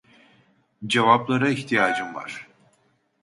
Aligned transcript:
Cevaplara 0.87 1.49
ihtiyacım 1.49 2.15
var. 2.15 2.47